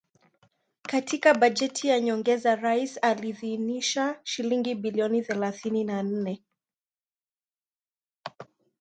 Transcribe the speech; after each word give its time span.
Katika 0.81 1.33
bajeti 1.33 1.87
ya 1.87 1.99
nyongeza 2.01 2.55
Rais 2.55 2.99
aliidhinisha 3.01 4.19
shilingi 4.23 4.75
bilioni 4.75 5.21
thelathini 5.21 5.83
na 5.83 6.03
nne 6.03 6.43